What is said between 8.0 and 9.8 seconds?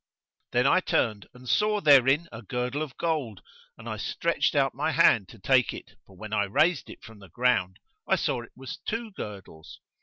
I saw it was two girdles.